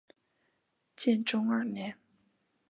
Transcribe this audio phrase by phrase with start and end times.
[0.95, 1.95] 建中二年。